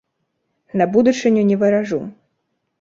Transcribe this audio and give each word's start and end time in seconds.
На 0.81 0.87
будучыню 0.95 1.45
не 1.53 1.61
варажу. 1.67 2.03